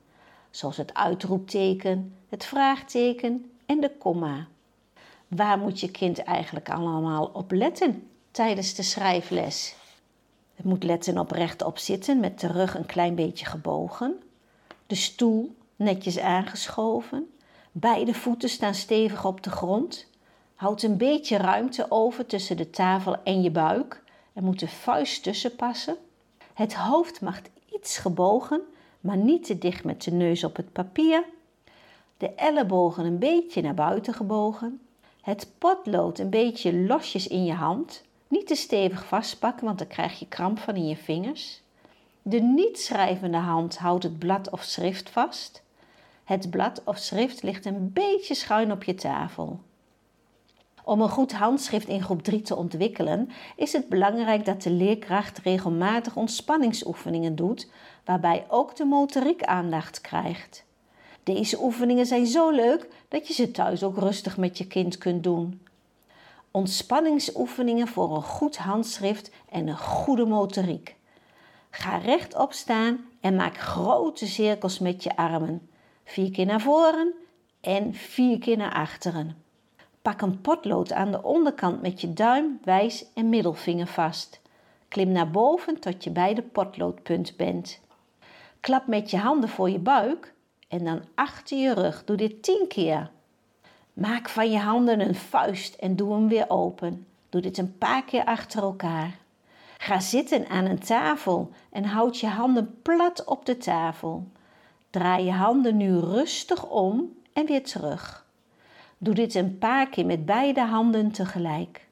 zoals 0.52 0.78
het 0.78 0.94
uitroepteken, 0.94 2.16
het 2.30 2.46
vraagteken 2.46 3.52
en 3.66 3.80
de 3.80 3.92
komma. 3.98 4.48
Waar 5.28 5.58
moet 5.58 5.80
je 5.80 5.92
kind 5.92 6.24
eigenlijk 6.24 6.70
allemaal 6.70 7.30
op 7.34 7.52
letten 7.52 8.08
tijdens 8.32 8.74
de 8.74 8.84
schrijfles? 8.84 9.76
Het 10.56 10.66
moet 10.66 10.84
letten 10.84 11.18
op 11.18 11.32
rechtop 11.32 11.78
zitten 11.78 12.20
met 12.20 12.40
de 12.40 12.48
rug 12.48 12.76
een 12.76 12.86
klein 12.86 13.16
beetje 13.16 13.46
gebogen, 13.46 14.22
de 14.88 14.96
stoel 14.96 15.56
netjes 15.76 16.20
aangeschoven, 16.20 17.32
beide 17.72 18.14
voeten 18.14 18.50
staan 18.50 18.74
stevig 18.74 19.26
op 19.26 19.44
de 19.44 19.50
grond, 19.50 20.08
houd 20.56 20.84
een 20.84 20.98
beetje 20.98 21.38
ruimte 21.38 21.86
over 21.90 22.26
tussen 22.26 22.58
de 22.58 22.70
tafel 22.70 23.24
en 23.24 23.42
je 23.42 23.52
buik, 23.52 24.04
er 24.34 24.44
moet 24.44 24.60
de 24.60 24.68
vuist 24.68 25.24
tussen 25.24 25.56
passen. 25.56 25.98
Het 26.54 26.74
hoofd 26.74 27.22
mag 27.22 27.42
iets 27.74 27.98
gebogen, 27.98 28.62
maar 29.08 29.18
niet 29.18 29.46
te 29.46 29.58
dicht 29.58 29.84
met 29.84 30.04
de 30.04 30.12
neus 30.12 30.44
op 30.44 30.56
het 30.56 30.72
papier. 30.72 31.24
De 32.18 32.34
ellebogen 32.36 33.06
een 33.06 33.20
beetje 33.20 33.62
naar 33.62 33.74
buiten 33.74 34.14
gebogen. 34.14 34.82
Het 35.22 35.52
potlood 35.58 36.20
een 36.20 36.30
beetje 36.30 36.74
losjes 36.74 37.28
in 37.28 37.46
je 37.46 37.54
hand. 37.54 38.04
Niet 38.28 38.48
te 38.48 38.56
stevig 38.56 39.06
vastpakken, 39.06 39.66
want 39.66 39.78
dan 39.78 39.88
krijg 39.88 40.20
je 40.20 40.28
kramp 40.28 40.60
van 40.60 40.76
in 40.76 40.88
je 40.88 40.96
vingers. 40.96 41.62
De 42.22 42.40
niet 42.40 42.80
schrijvende 42.80 43.38
hand 43.38 43.78
houdt 43.78 44.04
het 44.04 44.20
blad 44.20 44.50
of 44.50 44.64
schrift 44.64 45.10
vast. 45.10 45.64
Het 46.24 46.50
blad 46.50 46.82
of 46.84 46.98
schrift 46.98 47.44
ligt 47.44 47.66
een 47.66 47.94
beetje 47.94 48.34
schuin 48.34 48.72
op 48.72 48.84
je 48.84 48.96
tafel. 48.96 49.60
Om 50.88 51.02
een 51.02 51.10
goed 51.10 51.34
handschrift 51.34 51.88
in 51.88 52.02
groep 52.02 52.24
3 52.24 52.42
te 52.42 52.56
ontwikkelen, 52.56 53.30
is 53.56 53.74
het 53.74 53.90
belangrijk 53.90 54.46
dat 54.46 54.62
de 54.62 54.70
leerkracht 54.70 55.38
regelmatig 55.38 56.16
ontspanningsoefeningen 56.16 57.36
doet, 57.36 57.70
waarbij 58.06 58.46
ook 58.48 58.76
de 58.76 58.86
motoriek 58.86 59.44
aandacht 59.44 60.02
krijgt. 60.02 60.66
Deze 61.24 61.64
oefeningen 61.64 62.06
zijn 62.06 62.26
zo 62.26 62.50
leuk 62.50 62.88
dat 63.08 63.28
je 63.28 63.34
ze 63.34 63.52
thuis 63.52 63.84
ook 63.84 63.98
rustig 63.98 64.38
met 64.38 64.58
je 64.58 64.68
kind 64.68 64.98
kunt 64.98 65.24
doen. 65.24 65.62
Ontspanningsoefeningen 66.52 67.88
voor 67.88 68.16
een 68.16 68.24
goed 68.24 68.58
handschrift 68.58 69.32
en 69.50 69.68
een 69.68 69.78
goede 69.78 70.26
motoriek. 70.26 70.96
Ga 71.70 71.98
rechtop 71.98 72.54
staan 72.54 73.06
en 73.22 73.36
maak 73.36 73.58
grote 73.58 74.28
cirkels 74.28 74.80
met 74.80 75.04
je 75.04 75.16
armen. 75.16 75.70
Vier 76.04 76.32
keer 76.32 76.46
naar 76.46 76.62
voren 76.62 77.14
en 77.62 77.94
vier 77.94 78.40
keer 78.40 78.58
naar 78.58 78.74
achteren. 78.74 79.47
Pak 80.08 80.22
een 80.22 80.42
potlood 80.42 80.94
aan 80.94 81.12
de 81.12 81.24
onderkant 81.24 81.82
met 81.82 82.02
je 82.02 82.14
duim, 82.14 82.60
wijs 82.64 83.06
en 83.14 83.30
middelvinger 83.30 83.88
vast. 83.88 84.42
Klim 84.88 85.12
naar 85.12 85.32
boven 85.32 85.80
tot 85.80 86.04
je 86.04 86.10
bij 86.10 86.34
de 86.34 86.42
potloodpunt 86.42 87.38
bent. 87.38 87.80
Klap 88.60 88.88
met 88.88 89.10
je 89.10 89.18
handen 89.18 89.50
voor 89.50 89.70
je 89.70 89.80
buik 89.80 90.34
en 90.68 90.84
dan 90.84 91.02
achter 91.16 91.58
je 91.58 91.74
rug. 91.74 92.06
Doe 92.06 92.18
dit 92.18 92.44
tien 92.44 92.66
keer. 92.68 93.12
Maak 93.94 94.30
van 94.30 94.52
je 94.52 94.58
handen 94.58 95.00
een 95.00 95.16
vuist 95.16 95.76
en 95.76 95.96
doe 95.96 96.14
hem 96.14 96.28
weer 96.28 96.50
open. 96.50 97.08
Doe 97.30 97.42
dit 97.42 97.58
een 97.58 97.78
paar 97.78 98.04
keer 98.04 98.26
achter 98.26 98.62
elkaar. 98.62 99.18
Ga 99.78 100.00
zitten 100.00 100.48
aan 100.48 100.66
een 100.66 100.80
tafel 100.80 101.52
en 101.72 101.86
houd 101.86 102.20
je 102.20 102.28
handen 102.28 102.80
plat 102.82 103.26
op 103.26 103.46
de 103.46 103.58
tafel. 103.58 104.28
Draai 104.90 105.26
je 105.26 105.32
handen 105.32 105.78
nu 105.78 106.00
rustig 106.00 106.66
om 106.70 107.16
en 107.34 107.46
weer 107.46 107.64
terug. 107.64 108.26
Doe 108.98 109.14
dit 109.14 109.36
een 109.36 109.58
paar 109.58 109.90
keer 109.90 110.06
met 110.06 110.26
beide 110.26 110.62
handen 110.62 111.12
tegelijk. 111.12 111.88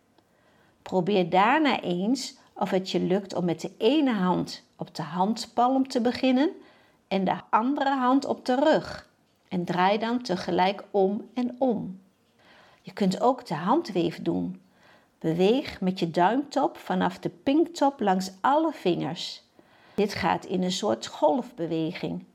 Probeer 0.82 1.30
daarna 1.30 1.82
eens 1.82 2.38
of 2.54 2.70
het 2.70 2.92
je 2.92 3.00
lukt 3.00 3.34
om 3.34 3.46
met 3.46 3.62
de 3.62 3.72
ene 3.78 4.14
hand 4.14 4.64
op 4.76 4.96
de 4.96 5.02
handpalm 5.02 5.88
te 5.88 6.02
beginnen 6.02 6.50
en 7.08 7.24
de 7.24 7.36
andere 7.50 7.96
hand 7.96 8.26
op 8.26 8.46
de 8.46 8.56
rug. 8.56 9.10
En 9.48 9.66
draai 9.66 9.98
dan 9.98 10.22
tegelijk 10.22 10.84
om 10.92 11.30
en 11.34 11.56
om. 11.58 12.00
Je 12.82 12.94
kunt 12.94 13.22
ook 13.22 13.46
de 13.46 13.54
handweef 13.54 14.22
doen. 14.22 14.62
Beweeg 15.20 15.82
met 15.82 16.00
je 16.00 16.12
duimtop 16.12 16.78
vanaf 16.78 17.20
de 17.20 17.30
pinktop 17.30 18.00
langs 18.00 18.32
alle 18.42 18.72
vingers. 18.72 19.44
Dit 19.96 20.14
gaat 20.14 20.46
in 20.46 20.64
een 20.64 20.72
soort 20.72 21.08
golfbeweging. 21.08 22.26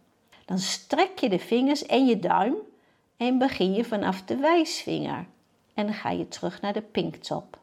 Dan 0.44 0.58
strek 0.58 1.18
je 1.18 1.28
de 1.28 1.38
vingers 1.38 1.86
en 1.86 2.06
je 2.06 2.18
duim 2.18 2.54
en 3.20 3.38
begin 3.38 3.72
je 3.72 3.84
vanaf 3.84 4.22
de 4.22 4.36
wijsvinger. 4.36 5.26
En 5.74 5.86
dan 5.86 5.94
ga 5.94 6.10
je 6.10 6.28
terug 6.28 6.60
naar 6.60 6.72
de 6.72 6.82
pinktop. 6.82 7.58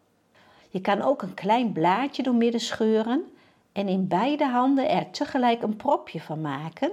Je 0.70 0.82
kan 0.82 1.02
ook 1.02 1.22
een 1.22 1.34
klein 1.34 1.72
blaadje 1.72 2.24
doormidden 2.24 2.62
scheuren 2.62 3.24
en 3.72 3.88
in 3.88 4.08
beide 4.08 4.46
handen 4.46 4.90
er 4.90 5.10
tegelijk 5.12 5.62
een 5.62 5.76
propje 5.76 6.22
van 6.22 6.42
maken. 6.42 6.92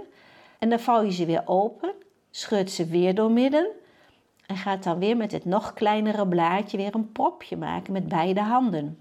En 0.59 0.69
dan 0.69 0.81
vouw 0.81 1.03
je 1.03 1.13
ze 1.13 1.27
weer 1.27 1.43
open, 1.45 1.93
scheurt 2.31 2.71
ze 2.71 2.87
weer 2.87 3.15
doormidden 3.15 3.67
en 4.47 4.57
gaat 4.57 4.85
dan 4.85 4.99
weer 4.99 5.17
met 5.17 5.33
het 5.33 5.45
nog 5.45 5.73
kleinere 5.73 6.29
blaadje 6.29 6.77
weer 6.77 6.95
een 6.95 7.13
propje 7.13 7.57
maken 7.57 7.93
met 7.93 8.09
beide 8.09 8.41
handen. 8.41 8.99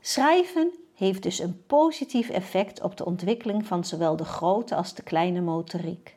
Schrijven 0.00 0.72
heeft 0.94 1.22
dus 1.22 1.38
een 1.38 1.62
positief 1.66 2.28
effect 2.28 2.82
op 2.82 2.96
de 2.96 3.04
ontwikkeling 3.04 3.66
van 3.66 3.84
zowel 3.84 4.16
de 4.16 4.24
grote 4.24 4.74
als 4.74 4.94
de 4.94 5.02
kleine 5.02 5.40
motoriek. 5.40 6.16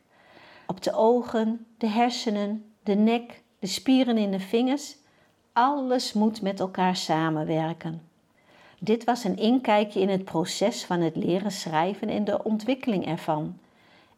Op 0.66 0.82
de 0.82 0.92
ogen, 0.92 1.66
de 1.78 1.88
hersenen, 1.88 2.70
de 2.86 2.94
nek, 2.94 3.42
de 3.58 3.66
spieren 3.66 4.18
in 4.18 4.30
de 4.30 4.40
vingers, 4.40 4.96
alles 5.52 6.12
moet 6.12 6.42
met 6.42 6.60
elkaar 6.60 6.96
samenwerken. 6.96 8.02
Dit 8.78 9.04
was 9.04 9.24
een 9.24 9.36
inkijkje 9.36 10.00
in 10.00 10.08
het 10.08 10.24
proces 10.24 10.84
van 10.84 11.00
het 11.00 11.16
leren 11.16 11.50
schrijven 11.50 12.08
en 12.08 12.24
de 12.24 12.44
ontwikkeling 12.44 13.06
ervan. 13.06 13.58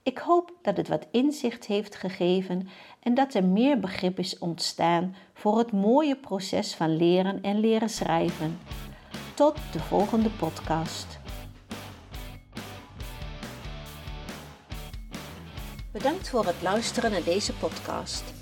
Ik 0.03 0.19
hoop 0.19 0.53
dat 0.63 0.77
het 0.77 0.89
wat 0.89 1.07
inzicht 1.11 1.67
heeft 1.67 1.95
gegeven 1.95 2.69
en 3.01 3.15
dat 3.15 3.35
er 3.35 3.45
meer 3.45 3.81
begrip 3.81 4.19
is 4.19 4.39
ontstaan 4.39 5.15
voor 5.35 5.59
het 5.59 5.73
mooie 5.73 6.17
proces 6.17 6.75
van 6.75 6.97
leren 6.97 7.43
en 7.43 7.61
leren 7.61 7.91
schrijven. 7.91 8.59
Tot 9.35 9.57
de 9.73 9.81
volgende 9.81 10.31
podcast. 10.31 11.19
Bedankt 15.93 16.29
voor 16.29 16.47
het 16.47 16.63
luisteren 16.63 17.11
naar 17.11 17.25
deze 17.25 17.53
podcast. 17.53 18.38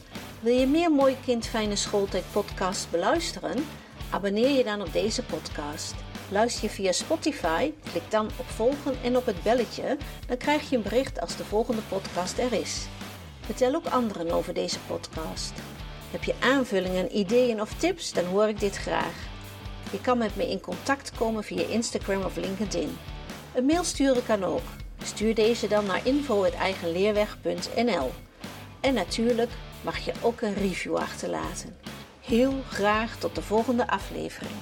Wil 0.47 0.55
je 0.55 0.67
meer 0.67 0.93
Mooi 0.93 1.17
Kind 1.25 1.47
Fijne 1.47 1.77
Schooltijd 1.77 2.25
podcasts 2.33 2.91
beluisteren? 2.91 3.67
Abonneer 4.11 4.51
je 4.51 4.65
dan 4.65 4.81
op 4.81 4.93
deze 4.93 5.23
podcast. 5.23 5.95
Luister 6.31 6.65
je 6.65 6.71
via 6.71 6.93
Spotify, 6.93 7.73
klik 7.91 8.11
dan 8.11 8.27
op 8.27 8.47
volgen 8.47 8.95
en 9.03 9.17
op 9.17 9.27
het 9.27 9.43
belletje, 9.43 9.97
dan 10.27 10.37
krijg 10.37 10.71
je 10.71 10.77
een 10.77 10.83
bericht 10.83 11.21
als 11.21 11.37
de 11.37 11.45
volgende 11.45 11.83
podcast 11.89 12.39
er 12.39 12.53
is. 12.53 12.87
Vertel 13.41 13.75
ook 13.75 13.87
anderen 13.87 14.31
over 14.31 14.55
deze 14.55 14.79
podcast. 14.87 15.53
Heb 16.11 16.25
je 16.25 16.35
aanvullingen, 16.41 17.17
ideeën 17.17 17.61
of 17.61 17.75
tips, 17.75 18.13
dan 18.13 18.25
hoor 18.25 18.49
ik 18.49 18.61
dit 18.61 18.77
graag. 18.77 19.15
Je 19.93 20.01
kan 20.01 20.19
met 20.19 20.37
me 20.37 20.51
in 20.51 20.61
contact 20.61 21.13
komen 21.17 21.45
via 21.45 21.67
Instagram 21.67 22.23
of 22.23 22.37
LinkedIn. 22.37 22.99
Een 23.55 23.67
mail 23.67 23.85
sturen 23.85 24.27
kan 24.27 24.45
ook. 24.45 24.65
Stuur 25.03 25.35
deze 25.35 25.69
dan 25.69 25.87
naar 25.87 26.07
info.eigenleerweg.nl 26.07 28.11
En 28.81 28.95
natuurlijk 28.95 29.51
mag 29.83 29.99
je 29.99 30.13
ook 30.23 30.41
een 30.41 30.55
review 30.55 30.97
achterlaten. 30.97 31.77
Heel 32.21 32.63
graag 32.71 33.17
tot 33.17 33.35
de 33.35 33.43
volgende 33.43 33.89
aflevering. 33.89 34.55